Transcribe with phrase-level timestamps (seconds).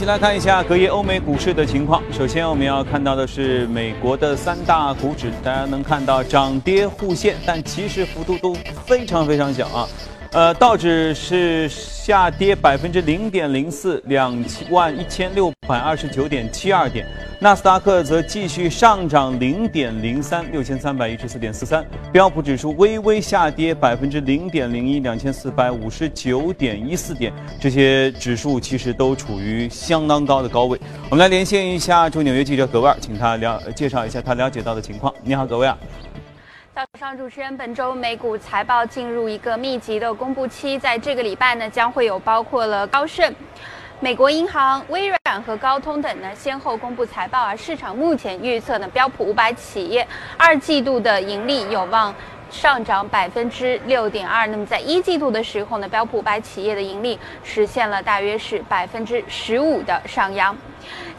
[0.00, 2.02] 好，一起来看一下隔夜欧美股市的情况。
[2.10, 8.54] 首先，我们要看到的是美国的三大股指，大家能看到涨跌互现，但其实幅度都
[8.86, 9.86] 非常非常小啊。
[10.32, 14.32] 呃，道指是下跌百分之零点零四，两
[14.70, 17.04] 万一千六百二十九点七二点；
[17.40, 27.32] 纳斯达克则继续上涨零点零三，六千三百一十四点四三；标普指数微微下跌百分之零点零一，两千四百五十九点一四点。
[27.58, 30.78] 这些指数其实都处于相当高的高位。
[31.10, 35.12] 我们来连线一下驻纽约记者葛万，请他了介绍一下他了解到的情况。
[35.24, 35.76] 你好，葛万。
[36.72, 43.34] 早上，主持人，本周美股财报进入一个密集的公布期，在这个礼拜呢，将会有包括了高盛、
[43.98, 50.06] 美国银行、微软和高通等呢先后公布财报，而市场目前预测呢，标普五百企业
[50.38, 52.14] 二季度的盈利有望。
[52.50, 60.56] 上涨百分之六点二，那么在一季度的时候呢，标普五百企业的盈利实现了大约是百分之十五的上扬。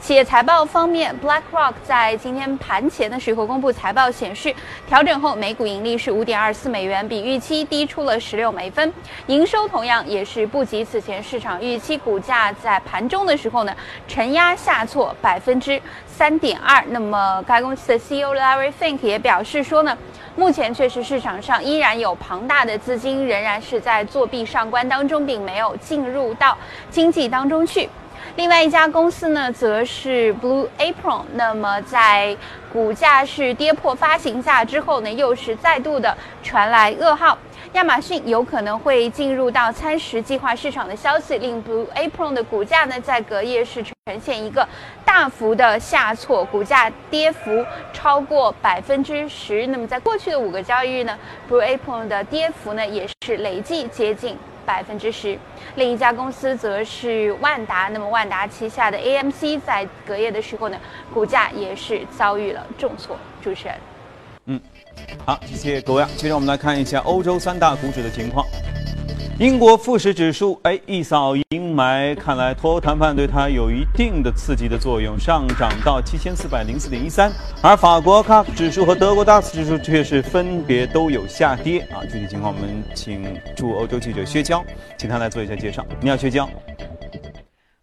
[0.01, 4.51] 企业财报方面，BlackRock 在今天盘前的时候公布财报显示，
[4.87, 8.91] 调整后每股盈利是五点二四美元，比预期低出了十六美分，
[9.27, 13.75] 营收同样也是不及此前市场预期，股价在盘中的时候呢，
[14.07, 16.83] 承压下挫百分之三点二。
[16.87, 19.95] 那么该公司的 CEO Larry Fink 也表示说呢。
[20.33, 26.57] 目前确实市场上依然有庞大的资金仍然是在作弊上关当中，并没有进入到
[26.89, 27.87] 经济当中去。
[28.37, 31.23] 另外一家公司呢，则是 Blue Apron。
[31.33, 32.35] 那么在
[32.71, 37.37] 股价是跌破发行价之后呢，又是再度的传来噩耗。
[37.73, 44.67] 亚马逊有可能会进入到餐食计划市场的消息，令 Blue Apron 的股价呢在隔夜是呈现一个
[45.05, 49.67] 大幅的下挫，股价跌幅超过百分之十。
[49.67, 51.17] 那么在过去的五个交易日呢
[51.49, 54.37] ，Blue Apron 的跌幅呢也是累计接近
[54.71, 55.37] 百分之十。
[55.75, 60.77] 另一家公司则是万达，那么万达旗下的 AMC 在隔夜的时候呢，
[61.13, 63.17] 股价也是遭遇了重挫。
[63.43, 63.75] 主持人，
[64.45, 64.61] 嗯。
[65.25, 66.09] 好，谢谢各位啊。
[66.15, 68.45] 接着我们来看一下欧洲三大股指的情况。
[69.41, 77.31] 英国富时指数，哎，一扫阴霾，看来脱欧谈判对它有一定的刺激的作用，上涨到七千四百零四点一三。
[77.59, 82.05] 而法国 CAC 指数和德国 DAX 指数却是分别都有下跌啊。
[82.05, 84.63] 具体情况我们请驻欧洲记者薛娇，
[84.95, 85.83] 请他来做一下介绍。
[85.99, 86.47] 你好，薛娇。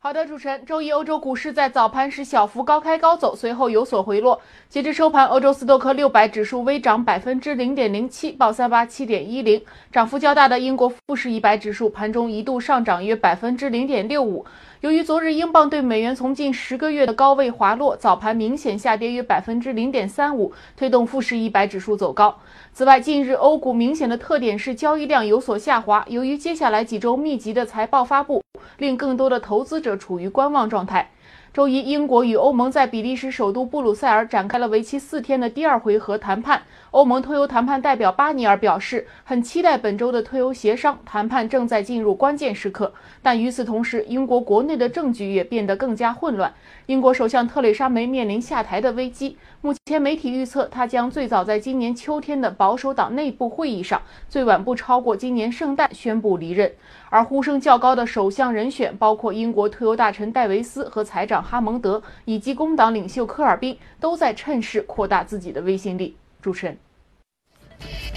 [0.01, 4.41] 好的，主持人，周一欧洲股市在早盘时小幅高开高走，随后有所回落。
[4.69, 9.61] 截至收盘，欧洲斯托克六百指数微涨百分之零点零七，报三八七点一零。
[9.91, 14.47] 涨幅较大的英国富时一百指数盘中一度上涨约百分之零点六五。
[14.81, 22.39] 由于昨日英镑对美元从近十个月的高位滑落，早盘明显下跌约百分之零点三五，推动富时一百指数走高。
[22.72, 26.05] 此外，近日欧股明显的特点是交易量有所下滑。
[26.06, 28.41] 由于接下来几周密集的财报发布，
[28.77, 31.11] 令更多的投资者处于观望状态。
[31.53, 36.62] 周一，英国与欧盟在比利时首都布鲁塞尔展开了为期四天的第二回合谈判。
[36.91, 42.93] 欧盟脱欧谈判代表巴尼尔表示，很期待本周的脱欧协商谈判正在进入关键时刻。
[43.22, 46.53] 但与此同时，英国国内的政局也变得更加混乱。
[46.87, 49.37] 英国首相特蕾莎梅面临下台的危机。
[49.60, 56.72] 目前媒体预测，她将最早在今年秋天的保守党内部会议上，最晚不超过今年圣诞宣布离任。
[57.10, 66.16] 而呼声较高的首相人选，包括英国退欧大臣戴维斯和财长哈蒙德，以及工党领袖科尔宾，都在趁势扩大自己的威信力。
[66.41, 66.78] 主持人，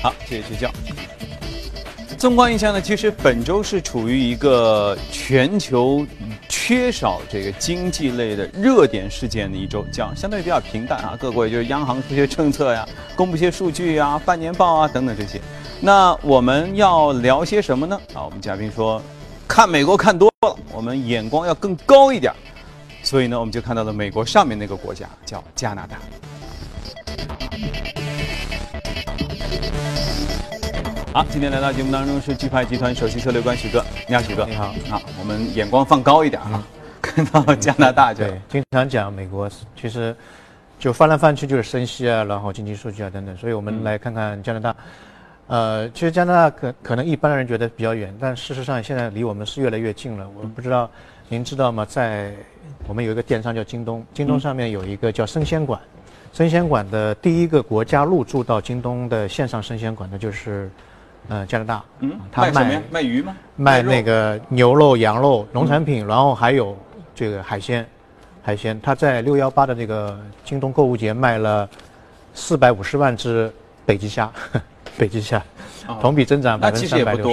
[0.01, 0.71] 好，谢谢学校。
[2.17, 6.05] 纵观一下呢，其实本周是处于一个全球
[6.47, 11.17] 缺少这个经济类的热点事件的一周，讲相对比较平淡啊。
[11.19, 15.41] 各国也就是央行出些政策呀，公布些数据啊，半年报啊等等这些。
[15.79, 17.99] 那我们要聊些什么呢？
[18.13, 19.01] 啊，我们嘉宾说，
[19.47, 22.31] 看美国看多了，我们眼光要更高一点。
[23.01, 25.97] 所以呢，我们就看到了美国上面那个国家叫加拿大。
[31.13, 36.66] 好，今天来到节目当中是钜派集团首席策略官许哥，你好，许哥，你好，好，我们眼光放高一点啊，
[37.02, 40.16] 看到加拿大就对，经常讲美国其实
[40.80, 44.75] 就翻来翻去就是升息啊，然后经济数据啊等等，所以我们来看看加拿大。
[45.48, 50.25] 呃，其实加拿大可可能一般的人觉得比较远，但事实上现在离我们是越来越近了。
[50.42, 50.90] 我不知道
[51.28, 51.86] 您知道吗？
[51.86, 52.31] 在
[52.88, 55.78] 我们有一个电商叫京东，京东上面有一个叫生鲜馆，
[56.31, 60.69] 生鲜馆的第一个国家入驻到京东的线上生鲜馆的就是。
[61.29, 63.35] 嗯，加拿大，嗯，他卖卖鱼吗？
[63.56, 66.77] 卖那个牛肉、羊肉、农产品，然后还有
[67.15, 67.85] 这个海鲜，
[68.44, 68.79] 海鲜。
[68.81, 71.69] 他在六幺八的那个京东购物节卖了
[72.33, 73.51] 四百五十万只
[73.85, 74.31] 北极虾，
[74.97, 75.41] 北极虾，
[76.01, 77.31] 同比增长百分之三百六十。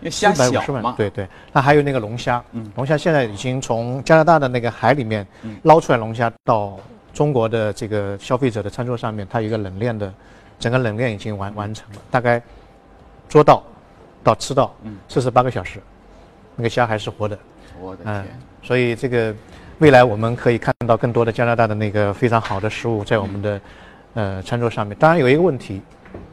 [0.00, 1.26] 因为虾小450万嘛，对对。
[1.52, 5.26] 那还有那个龙虾，嗯，龙虾现在已经从加拿大的那个海里面
[5.62, 6.78] 捞出来龙虾到
[7.12, 10.12] 中国的这个消费者的餐桌上面，它有一个冷链的，
[10.60, 12.40] 整个冷链已经完完成了，大概
[13.28, 13.62] 捉到
[14.24, 14.74] 到吃到
[15.08, 15.80] 四十八个小时，
[16.56, 17.38] 那个虾还是活的，
[17.80, 19.34] 我的嗯天，，所以这个
[19.78, 23.60] 未来我们可以看到更多的加拿大的那个非常好的食物在我们的
[24.14, 24.96] 呃餐桌上面。
[24.98, 25.80] 当然有一个问题，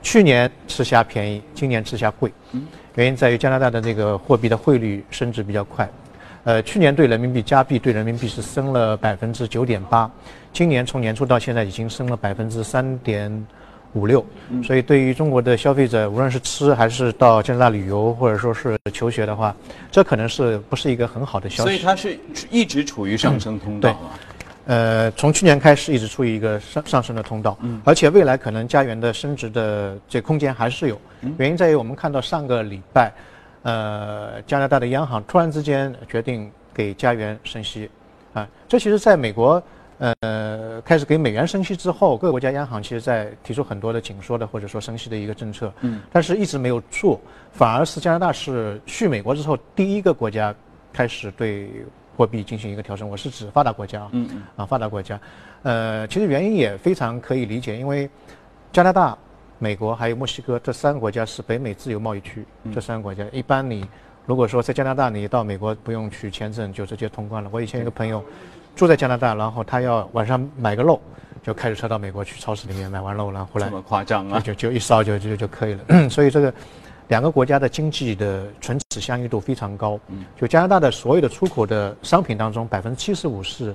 [0.02, 2.32] 去年吃虾便宜，今年吃虾贵，
[2.96, 5.88] 原因在于加拿大的那个货币的汇率升值比较快。
[6.46, 10.10] 呃，去年对人民币加币对人民币是升了百分之九点八，
[10.54, 13.48] 今年从年初到现在已经升了百分之三点
[13.96, 14.24] 五六，
[14.62, 19.56] 所以对于中国的消费者，无论是吃还是到加拿大旅游或者说是求学的话，
[19.90, 21.70] 这可能是不是一个很好的消息？
[21.70, 22.20] 所以它是
[22.52, 24.20] 一直处于上升通道啊。
[24.66, 31.00] 呃，从去年开始一直处于一个上上升的通道，而且未来可能加元的升值的这空间还是有。
[31.38, 33.14] 原因在于我们看到上个礼拜，
[33.64, 37.90] 呃，加拿大的央行突然之间决定给加元升息，
[38.34, 39.64] 啊，这其实在美国。
[39.98, 47.20] 呃，开始给美元升息之后，各个国家央行其实在提出很多的紧缩的或者说升息的一个政策，嗯，但是一直没有做，
[47.52, 50.54] 反而是加拿大是续美国之后第一个国家
[50.92, 51.70] 开始对
[52.18, 53.08] 货币进行一个调整。
[53.10, 55.20] 我是指发达国家啊，嗯嗯，啊发达国家，
[55.64, 58.10] 呃，其实原因也非常可以理解，因为
[58.74, 59.18] 加拿大、
[59.60, 63.26] 美国还有墨西哥这三个国家是北美自由贸易区，这三个国家。
[63.32, 63.88] 一般你
[64.26, 67.50] 如果说在加拿大你到美国不用取签证就直接通关了。
[67.54, 68.22] 我以前一个朋友
[68.76, 71.00] 住在加拿大，然后他要晚上买个肉，
[71.42, 74.40] 就开着车到美国去超市里面买完肉，然后回来这么夸张啊？
[74.40, 76.10] 就就一烧就就就可以了。
[76.10, 76.54] 所以这个
[77.08, 80.00] 两个国家的经济的唇齿相依度非常高。
[80.36, 83.74] 就加拿大的所有的出口的商品当中，百分之七十五是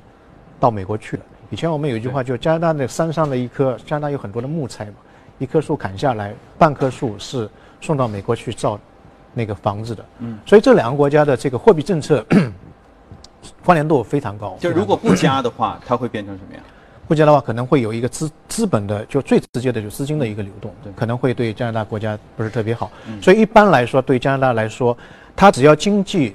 [0.58, 1.22] 到美国去了。
[1.48, 4.94] 以前我们有一句话，就加拿大的山上的一棵，加拿大有很多的木材嘛，
[5.38, 7.48] 一棵树砍下来，半棵树是
[7.80, 8.78] 送到美国去造
[9.32, 10.04] 那个房子的。
[10.18, 12.24] 嗯，所以这两个国家的这个货币政策
[13.70, 14.56] 关联度非常高。
[14.58, 16.64] 就如果不加的话， 它会变成什么样？
[17.06, 22.90] 不加的话，可能会有一个资资本的，就最直接的就资金的一个流动，可能会对加拿大国家不是特别好。
[23.22, 24.98] 所以一般来说，对加拿大来说，
[25.36, 26.34] 它只要经济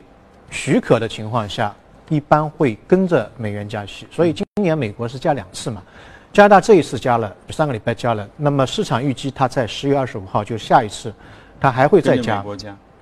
[0.49, 1.75] 许可的情况下，
[2.07, 4.07] 一般会跟着美元加息。
[4.09, 5.83] 所以今年美国是加两次嘛，
[6.31, 11.13] 加拿大这一次加了，上个礼拜加了，那么市场预计它在十月二十五号就下一次，
[11.59, 12.41] 它还会再加，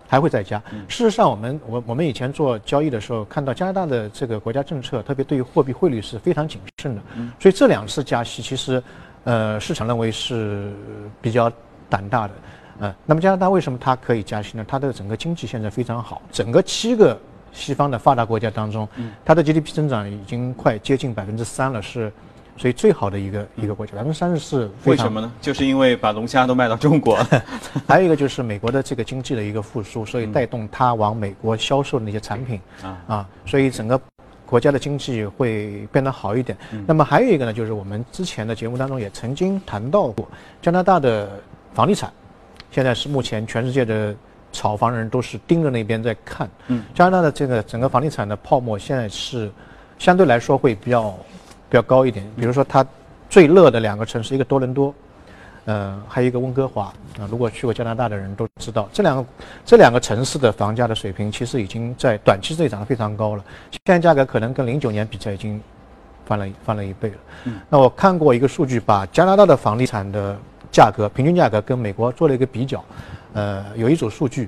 [0.08, 0.62] 还会再加。
[0.88, 7.02] 事实上，我们我我们以前做交易的时候，看到加拿大的这个国家政策，特别对于货币汇率是非常谨慎的。
[7.40, 8.84] 所以这两次加息，其实，
[9.24, 10.72] 呃，市场认为是
[11.22, 11.52] 比较
[11.90, 12.34] 胆大的。
[12.80, 14.66] 呃，那么加拿大为什么它可以加息呢？
[14.68, 17.20] 它的整个经济现在非常好，整个七个
[17.52, 18.88] 西方的发达国家当中，
[19.24, 22.12] 它的 GDP 增长已经快接近百分之三了，是。
[22.56, 25.32] 所以最好的一个一个国家，百分之三十是非常为什么呢？
[25.42, 27.18] 就是因为把龙虾都卖到中国。
[27.88, 34.00] 还有一个就是美国的这个经济的一个复苏，所以带动它往美国销售的那些产品啊啊，所以整个
[34.46, 36.56] 国家的经济会变得好一点。
[36.86, 40.28] 那么还有一个呢，就是我们之前的节目当中也曾经谈到过，
[40.62, 41.42] 加拿大的
[41.74, 42.14] 房地产
[42.70, 44.16] 现在是目前全世界的
[44.52, 46.48] 炒房人都是盯着那边在看。
[46.68, 49.52] 嗯，加拿大的这个整个房地产的泡沫现在是
[49.98, 51.18] 相对来说会比较
[51.74, 52.86] 比较高一点，比如说它
[53.28, 54.94] 最热的两个城市，一个多伦多。
[55.66, 59.26] 呃，还有一个温哥华啊、如果去过加拿大的人都知道，这两个
[59.66, 65.60] 这两个城市的房价的水平其实已经在短期内涨得非常高了，现在价格可能跟零九年比起来已经
[66.28, 67.16] 翻了翻了一倍了。
[67.70, 70.38] 那我看过一个数据，把加拿大的房地产的
[70.72, 72.84] 价格平均价格跟美国做了一个比较，
[73.34, 74.48] 呃，有一组数据，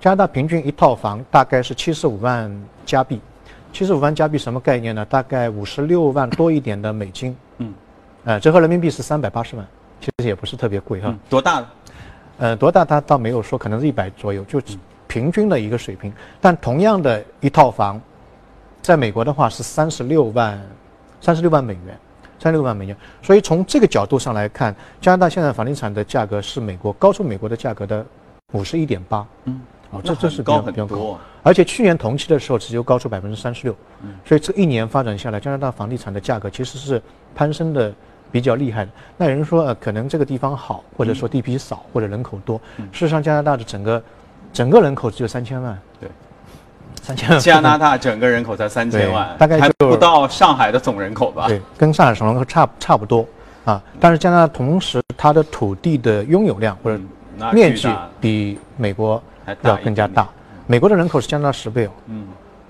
[0.00, 2.50] 加拿大平均一套房大概是七十五万
[2.84, 3.20] 加币，
[3.74, 5.04] 七十五万加币什么概念呢？
[5.04, 7.74] 大概五十六万多一点的美金，嗯，
[8.22, 9.66] 呃，折合人民币是三百八十万，
[10.00, 11.08] 其实也不是特别贵哈。
[11.08, 11.66] 嗯，多大的？
[12.38, 14.62] 呃，多大他倒没有说，可能是一百左右，就
[15.08, 16.12] 平均的一个水平。
[16.40, 18.00] 但同样的一套房，
[18.80, 20.56] 在美国的话是三十六万，
[21.20, 21.98] 三十六万美元，
[22.38, 22.96] 三十六万美元。
[23.22, 28.06] 所以从这个角度上来看，加拿大现在房地产的价格是美国高出美国的价格的
[28.52, 29.26] 五十一点八。
[29.46, 29.60] 嗯，
[29.90, 31.18] 哦，这这是高很多。
[31.42, 33.76] 而且去年同期的时候只有高出百分之三十六，
[34.24, 37.00] 所以这一年发展下来，加拿大房地产的价格其实是
[37.34, 37.92] 攀升的
[38.32, 38.90] 比较厉害的。
[39.16, 42.58] 那有人说，呃，可能这个地方好，或者说地皮少，或者人口多。
[42.92, 44.02] 事实上，加拿大的整个
[44.52, 46.08] 整个人口只有三千万，对，
[47.02, 47.38] 三千万。
[47.38, 51.46] 加拿大整个人口才三千万，大概还不到上海的总人口吧？
[51.46, 53.26] 对，跟上海总人口差差不多
[53.66, 53.82] 啊。
[54.00, 56.98] 但是加拿大同时它的土地的拥有量或者
[57.52, 57.88] 面积
[58.18, 59.22] 比美国
[59.62, 60.28] 要更加大。
[60.66, 61.90] 美国的人口是加拿大十倍哦。
[62.06, 62.26] 嗯，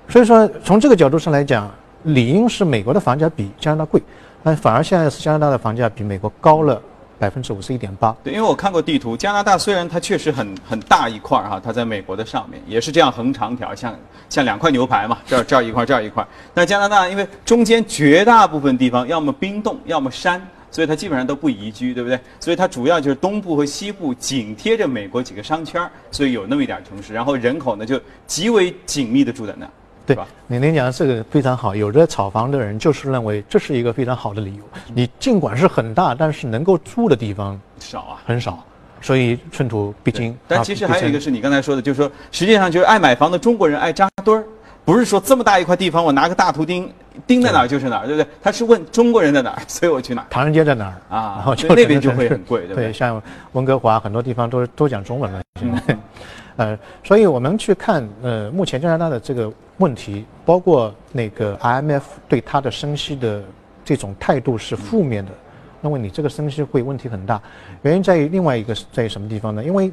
[0.08, 1.70] 所以说从这个角度上来讲，
[2.02, 4.02] 理应是美国的房价比加拿大贵，
[4.42, 6.80] 但反而现在是加拿大的房价比美国高了
[7.18, 8.14] 百分之五十一点八。
[8.24, 13.94] 对，因为我看过地图，加拿大虽然它确实很很大一块儿哈，它在美国的上面也是这样横长条，像
[14.28, 16.26] 像两块牛排嘛，这儿这儿一块，这儿一块。
[16.52, 22.18] 但加拿大因为中间绝大部分地方要么冰冻，要么山，所以它基本上都不宜居，对不对？
[22.40, 29.70] 所以它主要就是东部和西部紧贴着美国几个商圈儿，所以有那么一点儿城市，然后人口呢就极为紧密的住在那儿。
[30.04, 30.26] 对吧？
[30.48, 34.62] 您您讲的这个非常好，有的炒房的人就是认为这是一个非常好的理由。
[34.92, 38.20] 你尽管是很大，但是能够住的地方少啊。
[38.26, 38.62] 很少，
[39.00, 40.36] 所以寸土必争。
[40.48, 44.44] 但啊其实还有一个是你刚才说的，就是说，实际上就是爱买房的中国人爱扎堆儿，
[44.84, 46.92] 不是说这么大一块地方，我拿个大图钉
[47.26, 48.28] 钉在哪儿就是哪儿，对不对？
[48.42, 50.26] 他是问中国人在哪儿， 所以我去哪儿。
[50.30, 55.80] 唐人街在哪儿啊然后就那边就会很贵对不对像温哥华很多地方都 都讲中文了，现在。
[55.88, 55.98] 嗯
[56.56, 63.42] 呃，所以我们去看呃，目前加拿大的这个问题，包括那个 IMF 对它的升息的
[63.84, 65.32] 这种态度是负面的，
[65.80, 67.42] 那么你这个升息会问题很大。
[67.82, 69.64] 原因在于另外一个是在于什么地方呢？
[69.64, 69.90] 因为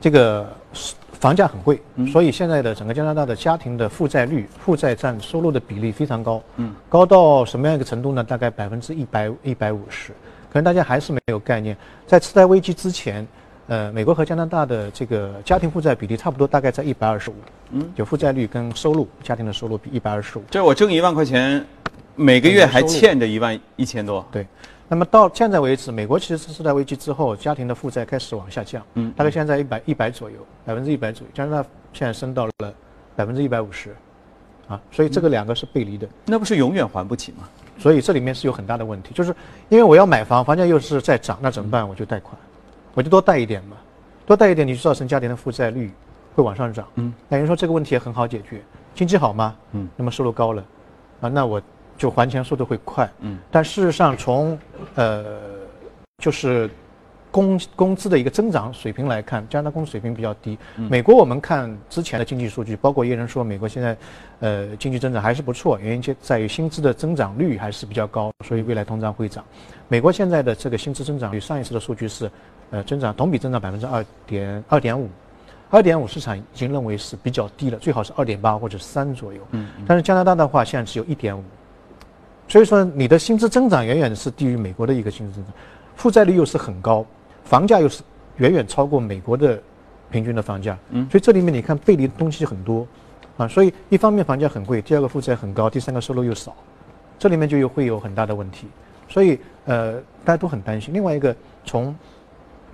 [0.00, 0.48] 这个
[1.18, 1.80] 房价很贵，
[2.12, 8.22] 所以现在的整个加拿大的家庭的负债率、负债占收入的比例非常高，嗯，高到什么样一个程度呢？
[8.22, 10.12] 大概百分之一百一百五十，
[10.52, 11.76] 可能大家还是没有概念。
[12.06, 13.26] 在次贷危机之前，
[13.66, 17.34] 呃，美国和加拿大的这个家庭负债比例差不多，大概在一百二十五，
[17.72, 20.42] 嗯，就负债率跟收入家庭的收入比一百二十五。
[20.50, 21.64] 这我挣一万块钱，
[22.14, 24.24] 每个月还欠着一万一千多。
[24.30, 24.46] 对，
[24.88, 31.30] 那么到现在为止，美国其实是次贷危机之后，家庭的负债开始往下降，嗯大概现在一百一百左右，百分之一百左右。
[31.34, 32.52] 加拿大现在升到了
[33.16, 33.96] 百分之一百五十，
[34.68, 37.48] 啊，所以这个两个是背离的，那不是永远还不起吗？
[37.78, 39.34] 所以这里面是有很大的问题，就是
[39.68, 41.86] 因为我要买房，房价又是在涨，那怎么办？
[41.86, 42.36] 我就贷款，
[42.94, 43.76] 我就多贷一点嘛，
[44.24, 45.92] 多贷一点，你就造成家庭的负债率
[46.34, 48.62] 会往上涨，嗯，那人说这个问题也很好解决，
[48.94, 49.56] 经济好吗？
[49.72, 50.64] 嗯，那么收入高了，
[51.20, 51.60] 啊，那我
[51.96, 54.58] 就还钱速度会快，嗯，但事实上从
[54.94, 55.24] 呃
[56.18, 56.68] 就是
[57.30, 60.58] 工工资的一个增长水平来看，加拿大工资水平比较低。
[60.76, 63.96] 美国我们看之前的经济数据，包括也有人说美国现在
[64.40, 69.44] 呃经济增长还是不错，原因就在于薪资的增长率还是比较高，所以未来通胀会涨。
[69.88, 72.30] 美国现在的这个薪资增长率，上一次的数据是
[72.70, 75.08] 呃增长同比增长百分之二点二点五。
[75.68, 79.40] 二点五市场已经认为是比较低了，最好是二点八或者三左右。
[79.50, 81.42] 嗯，但是加拿大的话，现在只有一点五，
[82.48, 85.54] 所以说你的薪资增长远远是低于美国的一个薪资增长，
[85.96, 87.04] 负债率又是很高，
[87.44, 88.02] 房价又是
[88.36, 89.60] 远远超过美国的
[90.10, 90.78] 平均的房价。
[90.90, 92.86] 嗯所以这里面你看背离的东西很多，
[93.36, 96.54] 啊，所以一方面房价很贵，第二个负债很高，第三个收入又少，
[97.18, 98.66] 这里面就有会有很大的问题。
[99.08, 100.92] 所以呃，大家都很担心。
[100.92, 101.34] 另外一个
[101.64, 101.94] 从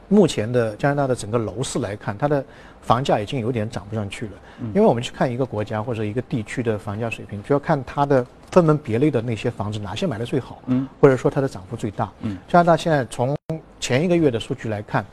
[0.08, 2.44] 目前的加拿大的整个楼市来看，它的
[2.80, 4.32] 房价已经有点涨不上去了。
[4.74, 12.10] 因为我们去看一个国家或者一个地区的房价水平，主要看它的分门别类的那些房子哪些买的最好，嗯，或者说它的涨幅最大。
[12.20, 13.36] 嗯，加拿大现在从
[13.80, 15.04] 前一个月的数据来看，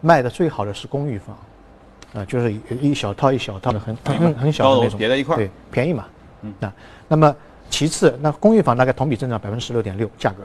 [0.00, 1.36] 卖的最好的是公寓房，
[2.14, 5.38] 啊、就是一一小套一小套的很很很很小的那种，叠在一块儿。
[5.38, 6.04] 对，便宜嘛。
[6.42, 6.52] 嗯。
[6.60, 6.72] 啊，
[7.08, 7.34] 那么
[7.70, 10.42] 其次，那公寓房大概同比增长百分之十六点六价格，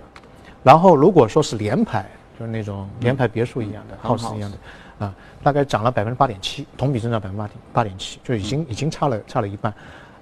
[0.64, 2.10] 然后如果说是联排，
[2.40, 4.10] 就是那种联排别墅一样的、嗯。
[4.10, 9.74] house 一样的，啊，大概涨了百分之八点七，同比增长百分之八点八点七，就已经、已经差了差了一半。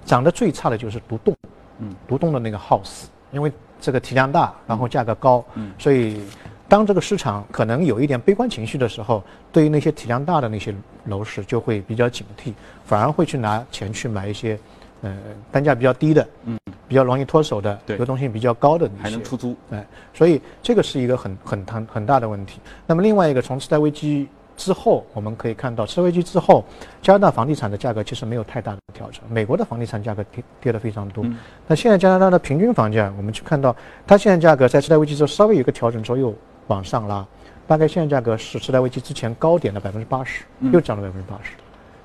[0.04, 1.36] 涨得最差的就是独栋，
[1.78, 5.70] 嗯，独栋的那个 house，因为这个体量大，然后价格高，嗯。
[5.78, 6.20] 所以
[6.66, 9.22] 当这个市场可能有一点悲观情绪的时候，
[9.52, 12.52] 对于那些体量大的那些楼市就会比较警惕，
[12.84, 14.58] 反而会去拿钱去买一些，
[15.02, 15.16] 呃，
[15.52, 19.54] 单价比较低的，嗯，比较容易脱手的，对流动性比较高的还能出租。
[19.70, 22.60] 哎，所以这个是一个很很很很大的问题。
[22.86, 24.26] 那么另外一个，从次贷危机
[24.56, 26.64] 之后，我们可以看到，次贷危机之后，
[27.00, 31.22] 加拿大房地产的价格其实没有太大的调整，美国的房地产价格跌跌得非常多。
[31.24, 31.38] 嗯
[31.68, 36.34] 那现在加拿大的平均房价，我们去看到，它现在价格在次贷危机之后稍微有一个调整之后又
[36.66, 37.24] 往上拉，
[37.68, 41.52] 大概现在价格是次贷危机之前高点的百分之八十，嗯又涨了百分之八十。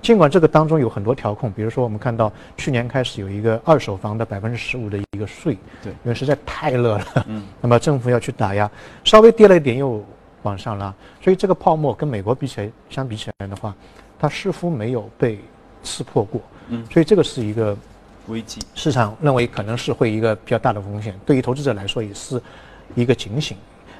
[0.04, 8.70] 尽管这个当中有很多调控，比如说我们看到去年开始有一个二手房的百分之十五的一个税，对因为实在太热了，嗯， 那么政府要去打压，
[9.06, 10.04] 稍微跌了一点又
[10.42, 13.74] 往上拉，所以这个泡沫跟美国比起来相比起来的话，
[14.20, 15.40] 它似乎没有被
[15.82, 17.76] 刺破过，嗯所以这个是一个
[18.28, 18.62] 危机。
[18.76, 22.42] 市场认为可能是会一个比较大的风险，对于投资者来说也是
[22.94, 23.56] 一个警醒。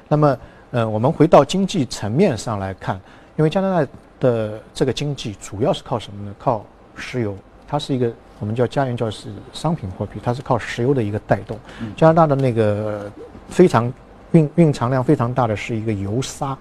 [0.06, 0.38] 那么，
[0.70, 3.00] 呃，我们回到经济层面上来看，
[3.36, 3.90] 因为加拿大
[4.24, 6.34] 的这个经济主要是靠什么呢？
[6.38, 6.64] 靠
[6.96, 7.36] 石油，
[7.68, 11.58] 它是一个我们叫家园，叫是商品货币，它是靠石油的一个带动。
[11.94, 13.12] 加拿大的那个
[13.50, 13.92] 非常
[14.32, 16.56] 蕴蕴藏量非常大的是一个油砂，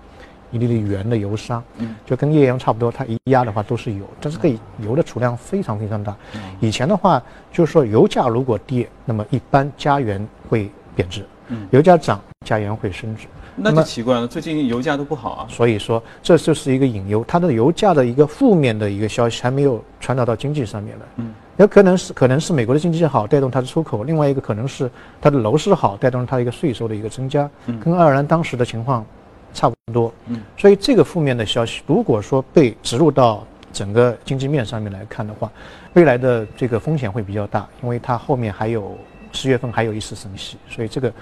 [0.52, 1.96] 一粒粒圆的油砂，嗯。
[2.06, 6.14] 就跟页岩差不多，它一压的话都是油，但是这个油的储量非常非常大。
[6.60, 13.28] 以前的话，就是说油价如果跌，那么一般加元会贬值，嗯，油价涨，加元会升值。
[13.56, 15.48] 那就奇怪了，最近油价都不好啊。
[15.48, 21.06] 所以说，这就是一个隐忧，它的油价的一个负面的一个消息还没有传导到经济上面来。
[21.18, 24.90] 嗯，有可能是可能是美国的经济好带动它的出口，另外一个可能是
[25.22, 27.48] 它的楼市好带动它一个税收的一个增加。
[27.68, 29.06] 嗯，跟爱尔兰当时的情况
[29.54, 30.12] 差不多。
[30.26, 35.52] 嗯，所以这个负面的消息如果说被植入到整个经济面上面来看的话，
[35.94, 38.98] 未来的这个风险会比较大，因为它后面还有
[39.32, 41.14] 十月份还有一次升息，所以这个，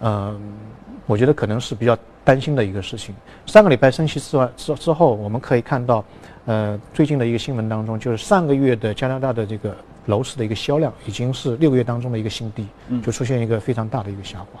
[0.00, 0.40] 嗯。
[1.06, 3.12] 我觉得可能是比较担心的一个事情。
[3.44, 6.04] 上个礼拜升息之外之之后，我们可以看到，
[6.46, 9.74] 呃，最近的一个新闻当中，就是上个月的加拿大的这个
[10.06, 12.64] 楼市的一个销量已经是六个月当中的一个新低，
[13.02, 14.60] 就出现一个非常大的一个下滑。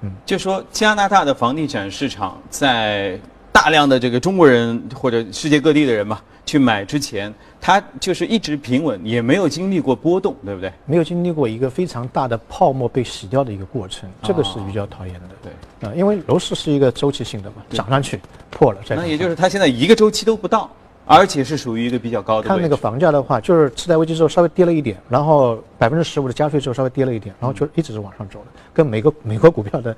[0.00, 3.16] 嗯，就说加拿大的房地产市场在
[3.56, 6.20] 大量的这个中国人或者世界各地的人嘛。
[6.44, 10.72] 去买之前，它就是一直平稳，也没有经历过波动，对不对？
[10.84, 15.20] 没有经历过一个非常大的泡沫被洗掉的一个过程，这个是比较讨厌的。
[15.42, 18.94] 对，啊，因为楼市是一个周期性的嘛，涨上去破了再。
[18.94, 20.70] 那也就是它现在一个周期都不到。
[21.06, 22.48] 而且是属于一个比较高的。
[22.48, 29.96] 看那个房价的话，就是次贷危机之后稍微跌了一点，然后百分之十五的加税之后稍微跌了一点，然后就一直是往上走的，跟美国美国股票的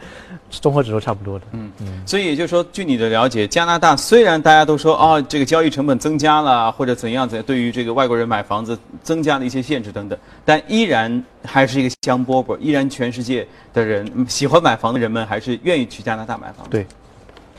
[0.51, 1.47] 综合指数差不多的。
[1.53, 2.03] 嗯嗯。
[2.07, 16.67] 所以也就是说，据你的了解，加拿大虽然大家都说哦，这个交易成本增加了，或者怎样怎，对于这个外国人买房子增加了一些限制等等，但依然还是一个香饽饽，依然全世界的人喜欢买房的人们还是愿意去加拿大买房。
[16.69, 16.87] 对。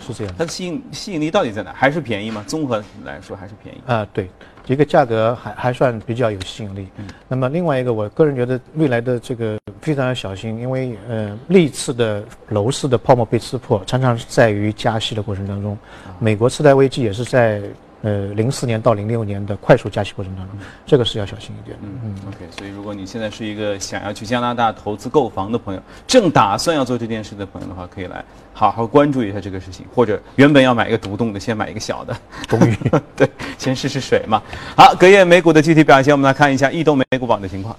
[0.06, 1.72] 是这样，它的吸引吸引力到底在哪？
[1.74, 2.44] 还是便宜吗？
[2.48, 4.08] 综合来说还是便宜啊。
[4.14, 4.30] 对，
[4.68, 6.88] 一个价格还还算比较有吸引力。
[6.98, 7.08] 嗯。
[7.28, 15.78] 那么另外一个，我个人觉得未来的这个非常要小心，因为呃历次的楼市的泡沫被刺破，常常是在于加息的过程当中。
[16.18, 17.62] 美国次贷危机也是在。
[18.02, 21.78] 呃，零四年到零六年的快速加息过程当中，这个是要小心一点。
[21.82, 22.38] 嗯嗯，OK。
[22.58, 28.24] 所以，如果你现在是一个想要去加拿大投资购房的朋友，正打算要做这件事的朋友的话，可以来
[28.54, 29.86] 好好关注一下这个事情。
[29.94, 32.16] 或者，原本要买一个独栋的，先买一个小的
[32.50, 32.74] 公寓，
[33.18, 34.42] 对，先试试水嘛。
[34.78, 37.76] 好，隔夜美股的具体表现，我们来看一下异动美股榜的情况。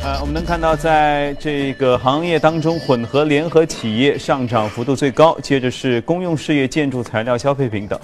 [0.00, 7.98] 呃，我们能看到，在这个行业当中，混合联合企业上涨幅度最高，接着是公用事业、建筑材料、消费品等。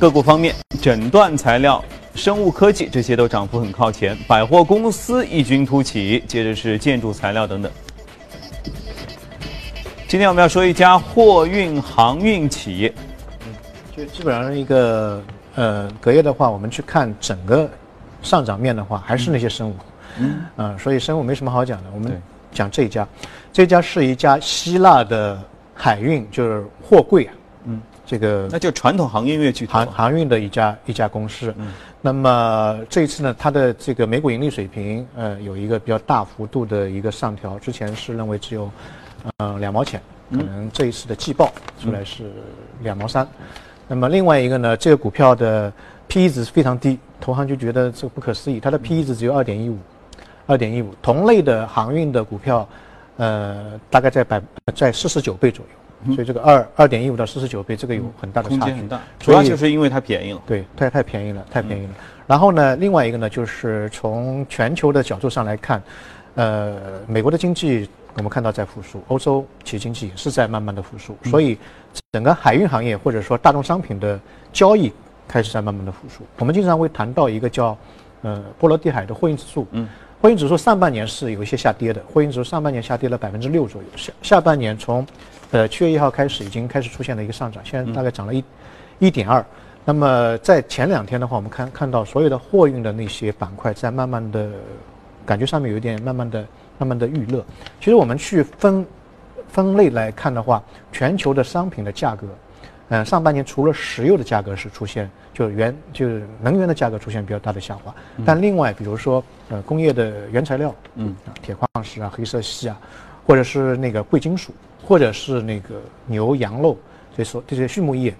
[0.00, 7.70] 个股方面，诊断材料、生物科技这些都涨幅很靠前，百货公司异军突起，接着是建筑材料等等。
[10.08, 12.92] 今天我们要说一家货运航运企业，
[13.94, 15.22] 就基本上是一个
[15.56, 17.68] 呃，隔夜的话，我们去看整个。
[18.22, 19.76] 上涨面的话，还是那些生物，
[20.18, 21.90] 嗯，啊，所以生物没什么好讲的。
[21.94, 22.20] 我们
[22.52, 23.06] 讲这一家，
[23.52, 25.40] 这家是一家希腊的
[25.74, 31.54] 海运，就是货柜啊，嗯，这个那就传统航运业巨头，航航运的一家一家公司。
[31.58, 31.68] 嗯，
[32.00, 38.70] 那么这一次呢，它的这个每股盈利水平，呃，有一个比较大幅度的一个上调，之前是认为只有，
[39.36, 40.00] 呃，两毛钱，
[40.30, 42.32] 可能这一次的季报出来是
[42.82, 43.26] 两毛三。
[43.86, 45.72] 那么另外一个呢，这个股票的
[46.08, 46.98] P E 值非常低。
[47.20, 49.78] 投行就觉得这个不可思议，它的 P/E 值只有二点一五，
[50.46, 50.94] 二点一五。
[51.02, 52.68] 同类的航运的股票，
[53.16, 54.40] 呃，大概在百
[54.74, 56.14] 在四十九倍左右。
[56.14, 58.72] 所以这个二二点一五到四十九倍，这个有很大的差距。
[58.72, 59.00] 很大。
[59.18, 60.40] 主要就是因为它便宜了。
[60.46, 61.90] 对，太太便宜了，太便宜了。
[62.24, 65.82] 然后呢，另外一个呢，就是从全球的角度上来看，
[66.36, 66.76] 呃，
[67.08, 71.58] 美国的经济我们看到在复苏，欧洲其实经济也是在慢慢的复苏，所以
[72.12, 74.20] 整个海运行业或者说大宗商品的
[74.52, 74.92] 交易。
[75.28, 76.24] 开始在慢慢的复苏。
[76.38, 77.76] 我们经常会谈到一个叫，
[78.22, 79.66] 呃，波罗的海的货运指数。
[79.72, 79.86] 嗯，
[80.20, 83.88] 货运指数上半年是有一些下跌的，货运指数上半年下跌了百分之六左右。
[83.94, 85.06] 下下半年从，
[85.50, 88.42] 呃，七月一号开始已经开始出现了一个上涨，现在大概涨了一，
[88.98, 89.44] 一点二。
[89.84, 94.50] 那么在前两天的话，我们看看到所有的货运的那些板块在慢慢的，
[95.24, 96.44] 感觉上面有一点慢慢的、
[96.78, 97.44] 慢慢的预热。
[97.80, 98.84] 其实我们去分，
[99.48, 100.62] 分类来看的话，
[100.92, 102.26] 全球的商品的价格。
[102.90, 112.80] 嗯，上半年除了石油的价格是出现，就是原就是能源的价格出现比较大的下滑，但另外比如说呃工业的原材料，嗯，铁矿石啊、黑色系啊，
[113.26, 116.76] 或者是那个贵金属，或者是那个牛羊肉，
[117.14, 118.14] 这些这些畜牧业，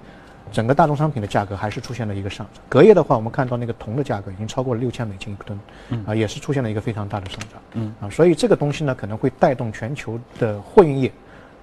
[0.53, 2.63] 整个大宗商品的价格还是出现了一个上涨。
[2.69, 11.11] 隔夜的话，我们看到那个铜的价格已经超过了六千美金一吨，啊，也是出现了一个非常大的上涨，嗯，啊，所以这个东西呢可能会带动全球的货运业。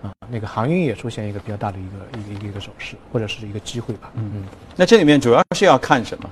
[0.02, 4.12] 啊，那个航运也出现一个比较大的一个一个一个走势，或者是一个机会吧。
[4.16, 4.46] 嗯嗯。
[4.76, 6.30] 那这里面主要是要看什么？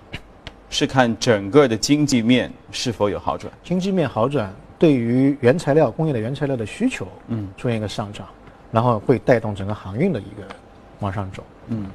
[0.70, 3.54] 是看整个的经济面是否有好转。
[3.64, 8.28] 经济面好转，对于原材料工业的原材料的需求，嗯，出现一个上涨，
[8.72, 10.48] 然后会带动整个航运的一个
[11.00, 11.44] 往上走。
[11.68, 11.86] 嗯。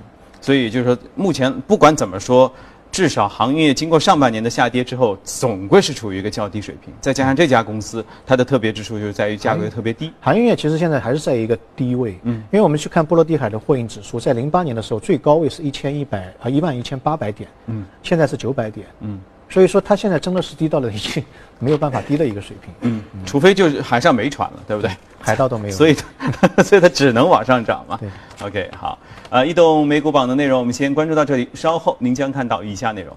[0.40, 2.52] 所以就是说，目前不管怎么说，
[2.99, 6.93] 至少航运业经过上半年的下跌之后，总归是处于一个较低水平。
[7.01, 10.13] 再加上这家公司，它的特别之处就是在于价格特别低。
[10.21, 19.21] 航运业其实现在还是在一个低位，嗯，因为我们去看波罗的海的货运指数，在零八年的时候最高位是一千一百啊一万一千八百点，嗯，现在是九百点，嗯。
[19.51, 21.25] 所以说，它现在真的是低到了已经
[21.59, 22.75] 没有办法低的一个水平。
[22.83, 24.91] 嗯，除非就是海上没船了，对不对？
[25.21, 25.97] 海盗都没有，所以
[26.63, 27.99] 所以它只能往上涨嘛。
[27.99, 28.09] 对
[28.47, 28.99] ，OK，好。
[29.31, 33.17] 呃，移动美股榜的内容，我们先关注到这里，稍后您将看到以下内容。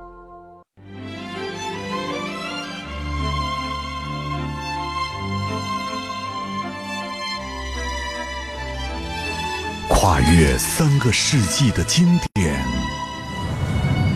[10.11, 12.53] 跨越三个世纪的经典，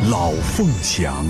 [0.10, 1.26] 老凤祥。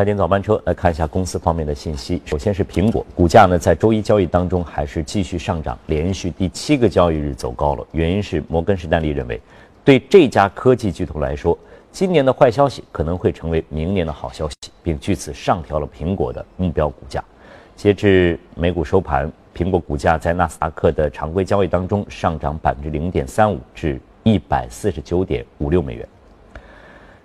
[0.00, 2.22] 财经早班车来看一下公司方面的信息。
[2.24, 7.86] 首先是苹果，股价呢在周一交易当中还是继续上涨，连续第七个交易日走高了。
[7.92, 9.38] 原因是摩根士丹利认为，
[9.84, 11.58] 对这家科技巨头来说，
[11.92, 17.22] 今年的坏消息可能会成为明年的好消息，并据此上调了苹果的目标股价。
[17.76, 26.08] 截至美股收盘，苹果股价在纳斯达克的常规交易当中上涨百分之零点三五至一百四十九点五六美元。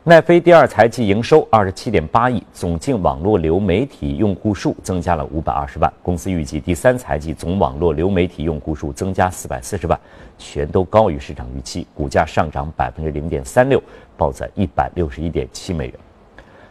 [0.07, 5.91] 奈飞第二财季营收二十七点八亿，总净网络流媒体用户数增加了五百二十万。
[6.03, 9.99] 公司预计第三财季总网络流媒体用户数增加四百四十万，
[10.37, 13.81] 全都高于市场预期，股价上涨百分之零点三六，
[14.15, 15.95] 报在一百六十一点七美元。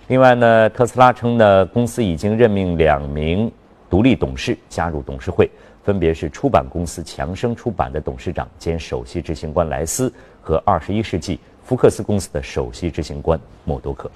[0.06, 3.50] 另外呢，特斯拉称呢，公司已经任命两名
[3.90, 5.50] 独立董事加入董事会，
[5.82, 11.40] 分别是出版公司强生出版的董事长兼首席执行官莱斯和二十一世纪。
[11.64, 14.10] 福克斯公司的首席执行官默多克。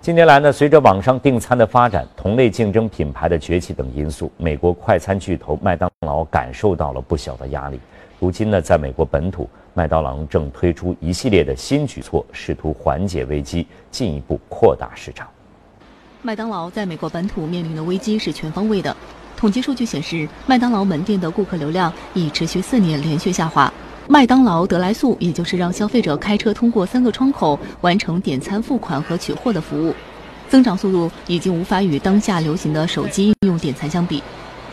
[0.00, 7.78] 近年来呢，随着网上订餐的发展、同类竞争品牌的崛起等因素，美国快餐巨头麦当劳感受到了不小的压力。
[8.18, 15.28] 如今呢，在美国本土，麦当劳正推出一系列的新举措，试图缓解危机，进一步扩大市场。
[16.22, 18.94] 麦当劳在美国本土面临的危机是全方位的。
[19.36, 23.72] 统计数据显示，麦当劳门店的顾客流量已持续四年连续下滑。
[24.12, 29.94] 麦当劳得来速，也就是让消费者开车通过三个窗口完成点餐、付款和取货的服务，
[30.48, 34.20] 增长速度已经无法与当下流行的手机应用点餐相比。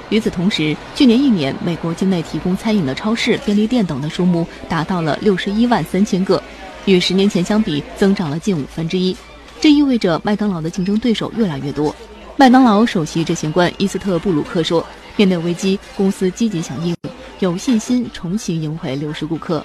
[0.10, 6.42] 与此同时，去年一年，美国境内提供餐饮的超市、便利店等的数目达到了六十一万三千个，
[6.86, 9.16] 与十年前相比增长了近五分之一。
[9.62, 11.96] 这意味着麦当劳的竞争对手越来越多。
[12.38, 14.84] 麦当劳首席执行官伊斯特布鲁克说
[15.18, 16.96] ：“面对危机，公司积极响应。”
[17.40, 19.64] 有信心重新赢回流失顾客。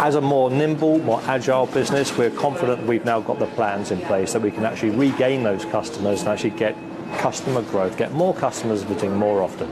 [0.00, 4.00] As a more nimble, more agile business, we're confident we've now got the plans in
[4.00, 6.74] place that we can actually regain those customers and actually get
[7.20, 9.66] customer growth, get more customers visiting more often.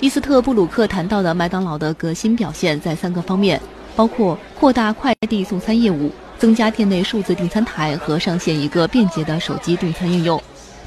[0.00, 3.60] 伊斯特布鲁克谈到的麦当劳的革新表现在三个方面，
[3.94, 10.42] 包括扩大快递送餐业务、增加店内数字订餐台和上线一个便捷的手机订餐应用。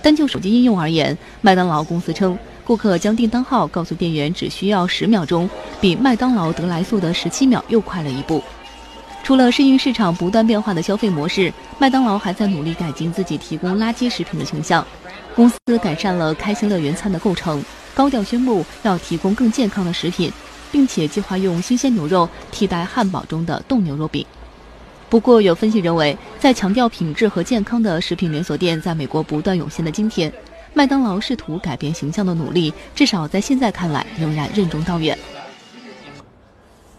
[0.05, 2.37] 单就手机应用而言，麦当劳公司称。
[2.63, 5.49] 顾客将订单号告诉店员只需要十秒钟，
[5.81, 8.43] 比麦当劳得来速的十七秒又快了一步。
[9.23, 14.85] 除了适应市场不断变化的消费模式，麦当劳还在努力改进自己提供垃圾食品的形象。
[15.35, 17.63] 公司改善了开心乐园餐的构成，
[17.95, 20.31] 高调宣布要提供更健康的食品，
[20.71, 24.23] 并且计划用新鲜牛肉替代汉堡中的冻牛肉饼。
[25.09, 30.31] 不过，有分析认为，在强调品质和健康的食品连锁店在美国不断涌现的今天。
[30.73, 35.17] 麦当劳试图改变形象的努力，至少在现在看来仍然任重道远。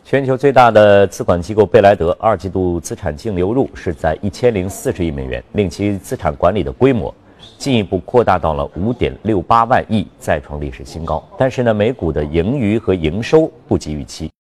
[0.02, 7.14] 全球最大的资管机构贝莱德二季度资产净流入是在一千零四十亿美元，令其资产管理的规模
[7.58, 11.22] 进一步扩大到了五点六八万亿，再创历史新高。
[11.36, 14.30] 但是呢，每股的盈余和营收不及预期，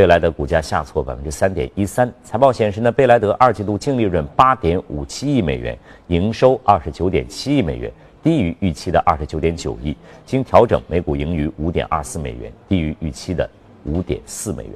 [0.00, 2.10] 贝莱德股价下挫百分之三点一三。
[2.24, 9.94] 财报显示呢，贝莱德二季度净利润八点五七亿美元，营收二十九点七亿美元，低于预期的二十九点九亿。
[10.24, 13.46] 经调整，每股盈余五点二四美元，低于预期的
[13.84, 14.72] 五点四美元。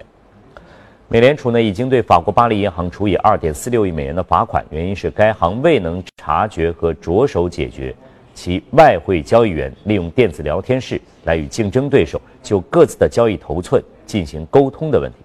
[1.08, 7.96] 美联储呢已经对法国巴黎银行处以二点四六亿美元的罚款，原因是该行未能察觉和着手解决
[8.34, 15.18] 其外汇交易员利用电子聊天室来与竞争对手就各自的交易头寸进行沟通的问题。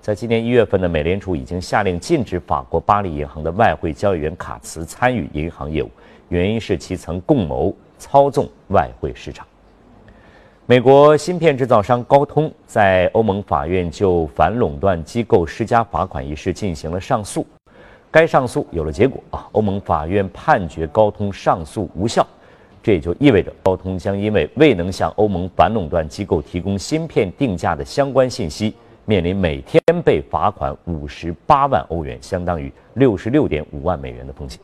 [0.00, 5.90] 在今年一月份呢，美联储已经下令禁止法国巴黎银行的外汇交易员卡茨参与银行业务，
[6.28, 9.46] 原因是其曾共谋操纵外汇市场。
[10.66, 17.46] 美国芯片制造商高通在欧盟法院就反垄断机构施加罚款一事进行了上诉，
[18.10, 22.26] 该上诉有了结果啊，欧盟法院判决高通上诉无效，
[22.82, 34.60] 这也就意味着高通将因为未能向欧盟反垄断机构提供芯片定价的相关信息，面临每天被罚款五十八万欧元，相当于六十六点五万美元的风险。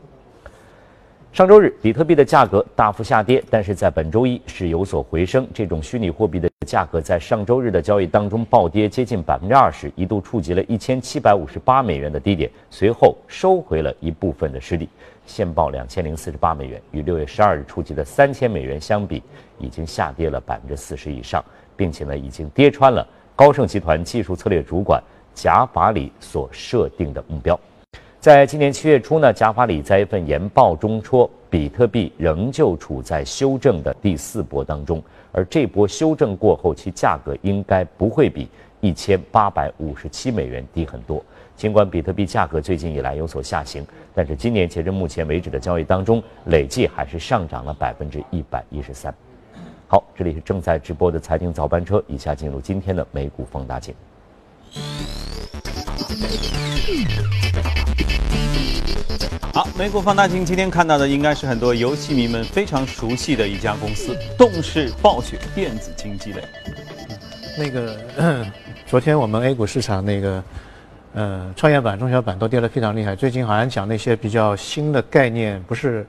[1.30, 5.46] 上周日，比特币的价格大幅下跌，但是在本周一是有所回升。
[5.54, 14.88] 这种虚拟货币的价格在上周日的交易当中暴跌接近百分之二十，一度触及了一千七百五十八美元的低点，随后收回了一部分的失地，
[15.28, 19.22] 现报两千零四十八美元，与六月十二日触及的三千美元相比，
[19.58, 21.44] 已经下跌了百分之四十以上，
[21.76, 25.00] 并且呢，已经跌穿了高盛集团技术策略主管
[25.34, 27.60] 贾法里所设定的目标。
[28.18, 38.48] 在今年七月初呢，贾法里在一份研报中说，比特币仍旧处在修正的第四波当中，而这波修正过后，其价格应该不会比
[38.80, 41.22] 一千八百五十七美元低很多。
[41.58, 49.12] 尽管比特币价格最近以来有所下行，但是今年截至目前为止的交易当中，累计还是上涨了百分之一百一十三。
[49.88, 53.92] 好，这里是正在直播的财经早班车，以下进入今天的美股放大镜。
[59.52, 66.44] 好，美股放大镜今天看到的应该是很多游戏迷们非常熟悉的一家公司——动视暴雪电子竞技类。
[67.58, 67.96] 那个，
[68.86, 70.40] 昨天我们 A 股市场那个，
[71.14, 73.16] 呃，创业板、中小板都跌得非常厉害。
[73.16, 76.06] 最近好像讲那些比较新的概念不是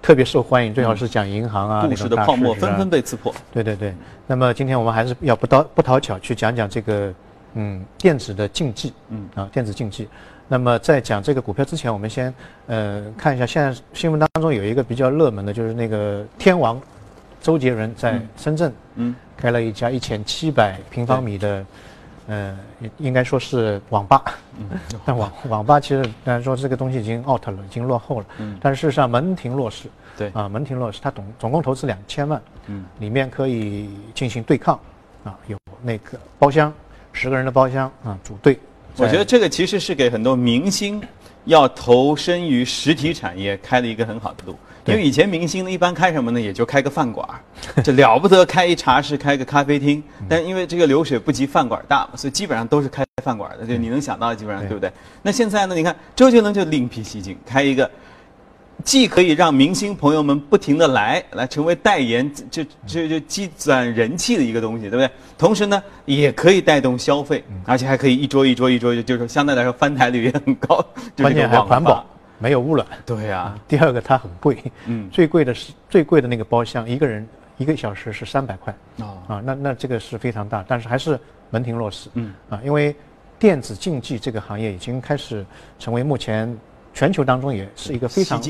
[0.00, 3.32] 特别受欢迎，最好是讲银行啊，故事的泡沫纷纷被刺破。
[3.52, 3.94] 对对对。
[4.26, 7.12] 那么今天我们还是要不讨不讨巧去讲讲这个，
[7.54, 10.08] 嗯，电子的竞技，嗯啊，电子竞技。
[10.48, 12.32] 那么在讲这个股票之前，我们先
[12.68, 16.80] 呃看一下现在新闻当中有一个比较热门的，就是那个天王
[17.42, 21.62] 周杰伦在深圳嗯开了一家一千七百平方米的
[22.28, 22.56] 呃
[22.98, 24.22] 应该说是网吧，
[25.04, 34.78] 但网网吧其实当然说这个东西已经 out 了，已经落后了，嗯但是事实上门庭若市，对啊门庭若市，它总总共投资两千万，嗯里面可以进行对抗
[35.24, 36.72] 啊有那个包厢
[37.12, 38.58] 十个人的包厢啊组队。
[38.98, 41.00] 我觉得这个其实是给很多明星
[41.44, 46.40] 要投身于实体产业开了一个很好的路，因为以前明星呢一般开什么呢？
[46.40, 47.28] 也就开个饭馆，
[47.84, 54.90] 这了不得开一茶室、开个咖啡厅，但因为这个流水不及饭馆大嘛，所以基本上都是开饭馆的，就你能想到的基本上对不对？
[55.22, 55.74] 那现在呢？
[55.74, 57.90] 你看周杰伦就另辟蹊径，开一个。
[58.84, 65.10] 既可以让明星朋友们不停的来，来成为代言，就就就积攒人气的一个东西，对不对？
[65.36, 70.80] 同时呢，也可以带动消费，而且还可以一桌一桌一桌，就是相对来说翻台率也很高。
[71.16, 72.06] 关键还环保，
[72.38, 72.86] 没有污染。
[73.04, 73.54] 对呀。
[73.66, 78.74] 第二个它很贵，嗯，最贵的是最贵的那个包厢，一个人一个小时是三百块。
[78.98, 79.18] 哦。
[79.28, 81.18] 啊，那那这个是非常大，但是还是
[81.50, 82.08] 门庭若市。
[82.14, 82.32] 嗯。
[82.50, 82.94] 啊，因为
[83.38, 85.44] 电子竞技这个行业已经开始
[85.78, 86.56] 成为目前。
[86.94, 88.40] 全球当中也是一个非常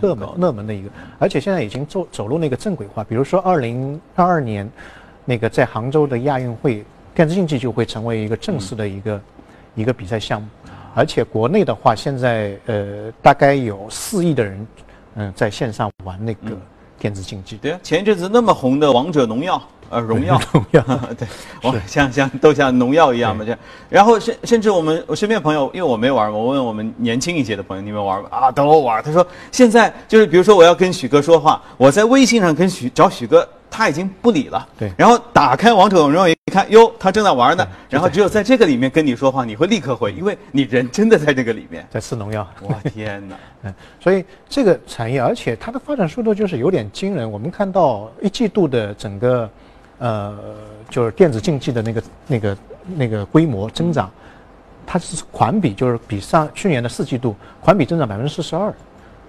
[0.00, 3.02] 热门热门的一个，而且现在已经走走入那个正轨化。
[3.02, 4.70] 比如说，二零二二年，
[5.24, 6.84] 那个在杭州的亚运会，
[7.16, 9.20] 电子竞技就会成为一个正式的一个
[9.74, 10.48] 一个比赛项目。
[10.96, 14.66] 而且国内的话，现在呃大概有四亿的人
[15.16, 16.56] 嗯在线上玩那个
[16.98, 17.58] 电子竞技。
[17.58, 19.56] 对啊，前一阵子那么红的《王者荣耀》。
[19.88, 20.82] 呃，荣耀，荣耀，
[21.16, 21.28] 对，
[21.62, 23.58] 我像像都像农药一样嘛，这样。
[23.88, 28.28] 然后甚甚至我们我身边朋友，因为我没玩我问我们年轻一些的朋友，你们玩吗？
[28.32, 29.00] 啊，都玩。
[29.00, 34.68] 他说现在就是比如说我要跟许哥说话，我在微信上跟许找许哥，他已经不理了。
[34.78, 34.92] 对。
[34.96, 37.66] 然后打开王者荣耀一看，哟，他正在玩呢。
[37.88, 42.46] 然后只有在这个里面跟你说话，你会立刻回，因为你人真的在这个里面，在吃农药。
[42.60, 43.36] 我天哪！
[43.64, 47.30] 嗯，所以这个产业，而且它的发展速度就是有点惊人。
[47.30, 49.48] 我们看到一季度的整个。
[49.98, 50.36] 呃，
[50.90, 52.56] 就是电子竞技的那个、那个、
[52.96, 54.10] 那个规模增长，
[54.86, 58.70] 它是环比，就是比上去年的四季度环比增长百分之四十二，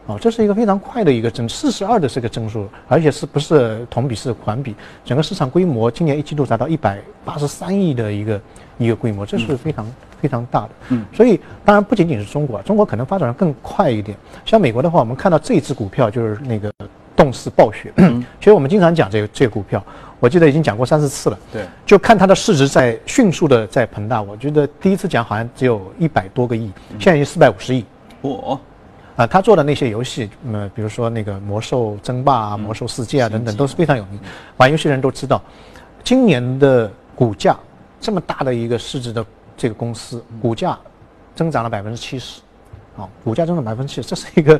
[0.08, 4.74] 哦，这是一个非常快的一个增，四十二的这个增速，而且是不是同比是环比？
[5.06, 8.42] 整个市场规模今年一季度达到一百八十三亿的一个
[8.78, 9.86] 一个规模，这是非常
[10.22, 10.70] 非常大的。
[10.90, 14.18] 嗯，所以当然不仅仅是中国，中国可能发展的更快一点。
[14.46, 16.72] 像美国的话，我们看到这只股票就是那个
[17.16, 17.92] 动视暴雪，
[18.40, 19.84] 其实我们经常讲这个这个股票。
[20.20, 24.20] 我记得已经讲过三四次了，对，就看它的市值在迅速的在膨大。
[24.20, 27.86] 我觉得第一次讲好像只有一百多个亿，现在已经四百五十亿。
[28.22, 28.60] 哦，
[29.18, 34.20] 啊，他做的那些游戏，呃，比如说那个魔兽争霸啊、魔兽世界啊等等，都是非常有名，
[34.58, 35.42] 玩游戏的人都知道。
[36.04, 37.58] 今年的股价
[38.00, 39.26] 这么大的一个市值的
[39.58, 40.78] 这个公司，股价
[41.36, 42.42] 增长了百分之七十。
[42.96, 44.60] 啊，股价增长百分之七十，这是一个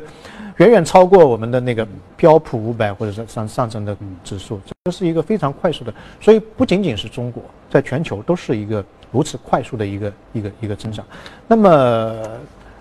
[0.58, 1.84] 远远超过我们的那个
[2.16, 5.92] 标普五百或者是上上证的指数，这是一个非常快速的。
[6.20, 11.04] 所以不仅仅是中国，在全球都是一个如此快速的一个一个一个增长。
[11.48, 12.22] 那么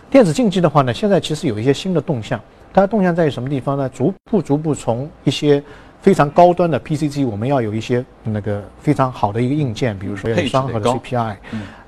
[0.09, 2.39] 电子竞技的话呢，现在其实有一些新的动向，
[2.73, 3.89] 它的动向在于什么地方呢？
[3.89, 5.61] 逐步逐步从一些
[6.01, 11.35] 非常高端的 PC 机，我们要有一些那个非常好的一个硬件，比如说要双核的 CPI，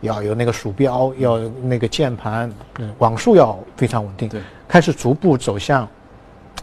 [0.02, 2.52] 要有那个鼠标，要那个键盘，
[2.98, 4.28] 网速要非常稳定。
[4.28, 5.88] 对，开始逐步走向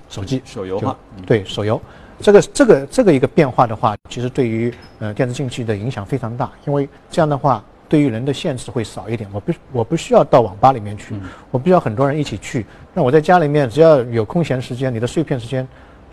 [0.08, 0.94] 手机手游化。
[1.24, 1.80] 对，手游，
[2.20, 9.28] 这个这个这个一个变化的话，其实对于呃电子竞技的影响非常大，因为这样的话对于人的限制会少一点。
[9.32, 11.14] 我不我不需要到网吧里面去，
[11.50, 15.66] 我不需要很多人一起去，那我在家里面只要有空闲时间，你的碎片时间。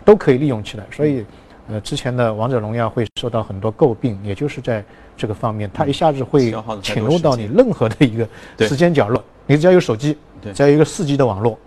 [0.06, 1.24] 都可以利用起来，所以，
[1.66, 4.84] 呃，之前的王者荣耀会受到很多诟病，也就是在
[5.16, 8.28] 这个方面，它一下子会侵入到你任何的一个
[8.68, 9.24] 时间角落。
[9.46, 10.18] 你只要有手机，
[10.52, 11.58] 只要有一个四 G 的网络，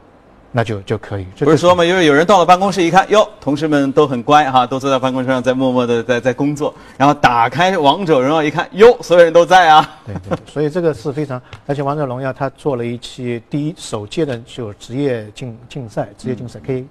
[0.52, 1.26] 那就就可以。
[1.40, 10.00] 不是说嘛，因为有人到了办公室一看，哟，同事们都很乖哈，都坐在办公室上在默默的在在工作，然后打开王者荣耀一看，哟，所有人都在啊。
[10.06, 16.86] 对对，所以这个是非常，而且王者荣耀它做了一期第一首届的就职业竞竞赛，职业竞赛可以。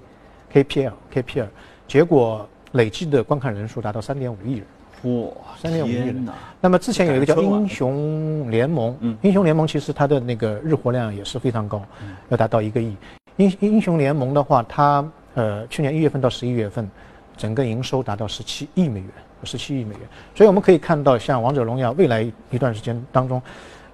[0.54, 1.46] KPL
[1.86, 4.66] 结果累计的观看人数达到三点五亿人，
[5.02, 6.26] 哇，三点五亿人。
[6.62, 11.82] 那么之前有一个叫英雄联盟，英雄联盟其实它的那个日活量也是非常高，
[12.30, 12.96] 要达到一个亿。
[13.37, 16.88] 英英雄联盟的话，它呃去年一月份到十一月份，
[17.37, 19.09] 整个营收达到十七亿美元，
[19.44, 20.01] 十七亿美元。
[20.35, 23.40] 所以我们可以看到，像王者荣耀未来一段时间当中，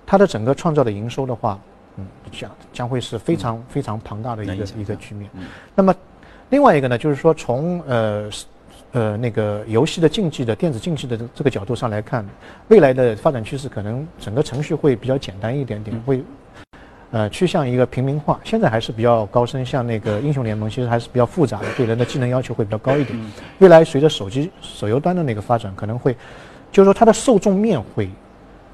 [0.07, 1.59] 它的整个创造的营收的话，
[1.97, 5.31] 嗯，将将会是非常非常庞大的一个一个局面。
[5.75, 5.95] 那么。
[6.51, 8.29] 另外一个呢，就是说从呃
[8.93, 12.23] 呃那个游戏的竞技的电子竞技的这个角度上来看，
[12.69, 16.23] 未来的发展趋势可能整个程序会比较简单一点点，会
[17.13, 18.41] 呃趋向一个平民化。
[18.43, 23.17] 现在还是比较高深，像那个英雄联盟其实还是比较复杂的，对人的技能要求会比较高一点。
[23.61, 26.17] 未来随着手机手游端的那个发展，可能会
[26.73, 28.11] 就是说它的受众面会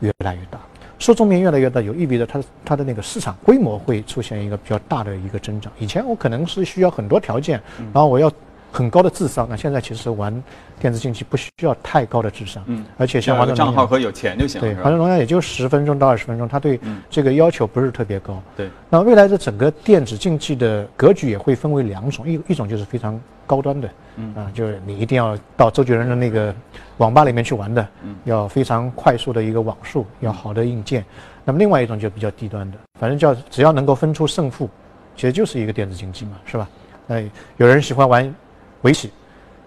[0.01, 0.59] 越来越大。
[0.99, 5.73] 受众面越来越大，有意味着它它的那个市场规模会出现一个比较大的一个增长。
[5.79, 7.61] 以前我可能是需要很多条件，
[7.93, 8.29] 然后我要
[8.71, 9.47] 很高的智商。
[9.49, 10.43] 那现在其实玩
[10.79, 14.61] 电子竞技不需要太高的智商，嗯，而且像王者账号和有钱就行。
[14.61, 16.79] 对，反正荣耀也就十分钟到二十分钟，它对
[17.09, 18.43] 这个要求不是特别高。
[18.57, 26.55] 对，那未来的整个电子竞技的格局也会分为两种，一一种就是非常高端的，嗯啊，就是你一定要到周杰伦的那个。
[26.99, 27.87] 网吧里面去玩的，
[28.25, 31.05] 要非常快速的一个网速，要好的硬件。
[31.45, 34.69] 那么另外一种就比较低端的，反正叫只要能够分出胜负，
[35.15, 36.69] 其实就是一个电子竞技嘛，是吧？
[37.07, 38.35] 哎，有人喜欢玩
[38.83, 39.11] 围棋，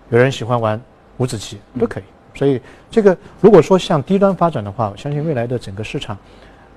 [0.10, 0.80] 有人喜欢玩
[1.18, 2.04] 五子棋，都可以。
[2.34, 6.18] 所以这个如果说向低端发展的话，我相信未来的整个市场，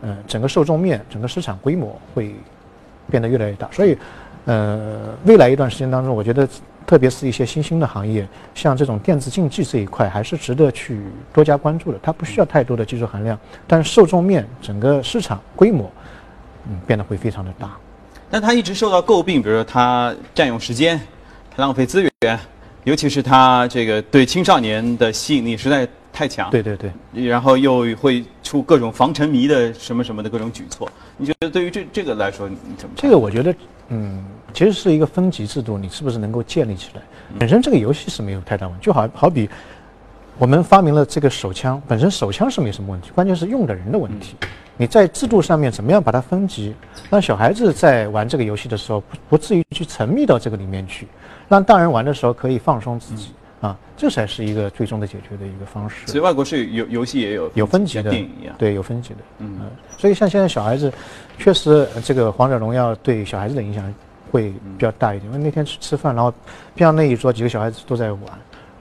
[0.02, 2.34] 呃，整个受众面、整个市场规模会
[3.10, 3.68] 变得越来越大。
[3.70, 3.96] 所以，
[4.44, 6.48] 呃，未来一段时间当中，我觉得。
[6.86, 11.00] 特别是一些新兴的行业，像这种电子竞技这一块，还是值得去
[11.32, 11.98] 多加关注的。
[12.02, 15.90] 它不需要太多的技术含量，但是受众面、整个市场规模，
[16.68, 17.74] 嗯，变得会非常的大。
[18.30, 21.00] 但它一直受到诟病，比如说它占用时间、
[21.56, 22.38] 浪费资源，
[22.84, 26.50] 尤其是他这个对青少年的吸引力实在太强。
[26.50, 26.92] 对对对。
[27.26, 30.88] 然后又会出各种防沉迷的什么什么的各种举措。
[31.16, 32.94] 你觉得对于这这个来说，你怎么？
[32.96, 33.54] 这个我觉得，
[33.88, 34.24] 嗯。
[34.52, 37.02] 其实是一个分级制度，你是不是能够建立起来？
[37.40, 39.50] 本身这个游戏是没有太大问题，就好好比
[40.38, 44.36] 我们发明了这个手枪，本身手枪是没什么问题，关键是用的人的问题。
[44.76, 46.72] 你在制度上面怎么样把它分级，
[47.10, 51.08] 让小孩子在玩这个游戏的时候不不至于去沉迷到这个里面去，
[51.48, 56.06] 让大人玩的时候可以放松自己啊，这才是一个最终的解决的一个方式。
[56.06, 59.20] 所以外国是有游戏也有有分级的，电影一样，对，有分级的。
[59.38, 59.60] 嗯，
[59.98, 60.92] 所以像现在小孩子，
[61.38, 63.92] 确实这个王者荣耀对小孩子的影响。
[64.32, 66.34] 会比较大一点，因为那天去吃饭，然后
[66.74, 68.22] 边上那一桌几个小孩子都在玩，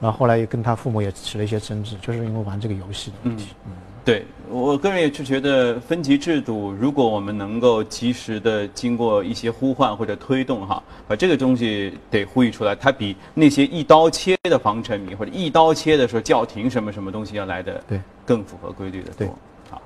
[0.00, 3.50] 然后后来也跟他父母也起了一些争执，就是因为玩这个游戏的问题。
[3.64, 3.70] 嗯。
[4.04, 19.26] 对我个人也是觉得分级制度，如果我们能够及时的经过一些呼唤或者推动哈，把这个东西得呼吁出来，它比那些一刀切的防沉迷或者一刀切的说叫停什么什么东西要来的对更符合规律的多。
[19.70, 19.80] 好，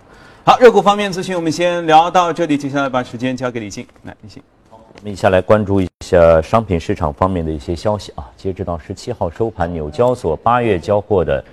[0.45, 4.43] 好，热股方面资讯我们先聊到这里，接下来把时间交给李静，来李静。
[4.73, 8.29] 我们一下来关注一下商品市场方面的一些消息啊。
[8.37, 11.45] 截止到十七号收盘，纽交所八月交货的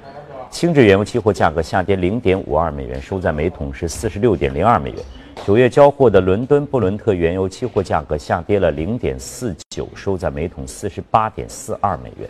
[0.56, 5.00] 轻质原油期货价格下跌零点五二美元，收在每桶是四十六点零二美元。
[5.46, 12.30] 九月交货的伦敦布伦特原油期货价格下跌了零点四九，收在每桶四十八点四二美元。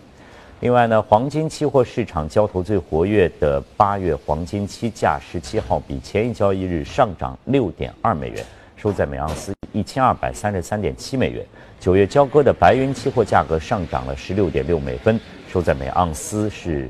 [0.61, 8.43] 另外呢，黄金期货市场交投最活跃的八月黄金期价十七号比前一交易日上涨六点二美元。
[8.76, 11.45] 收在每盎司一千二百三十三点七美元。
[11.80, 16.89] 九月交割的白银期货价格上涨了十六点六美分，收在每盎司是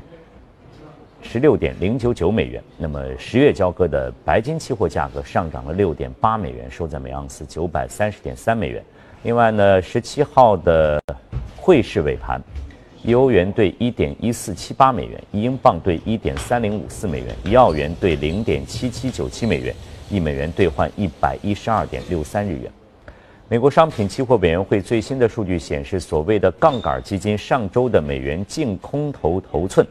[1.22, 2.62] 十六点零九九美元。
[2.78, 8.82] 那么十月交割的白金期货价格上涨了六点八美元，收在每盎司九百三十点三美元。
[9.22, 11.02] 另外呢，十七号的
[11.56, 12.40] 汇市尾盘，
[13.02, 19.74] 一欧元兑一点一四七八美元，一英镑兑一点三零五四美元，一澳元兑零点七七九七美元。
[20.08, 22.70] 一美元兑换一百一十二点六三日元。
[23.48, 29.84] 美国商品期货委员会最新的数据显示，所谓的杠杆基金上周的美元净空头头寸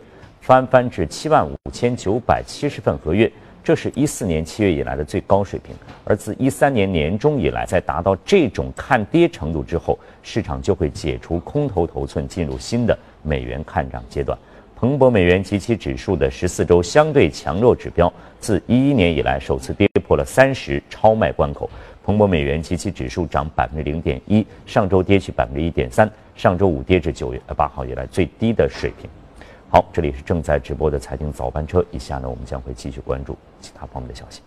[0.45, 3.27] 翻番至七万五千九百七十份合约，
[3.63, 5.75] 这是一四年七月以来的最高水平。
[6.03, 14.37] 而自一三年年中以来，在达到这种看跌程度之后，市场就会解除空头头寸，进入新的美元看涨阶段。
[14.75, 21.67] 彭博美元及其指数的十四周相对强弱指标，自一一年以来首次跌破了三十超卖关口。
[22.03, 29.09] 彭博美元及其指数涨百分之零点一，上周跌去百分之一点三，上周五跌至九月八号以来最低的水平。
[29.67, 34.41] 好，这里是正在直播的财经早班车，以下呢我们将会继续关注其他方面的消息。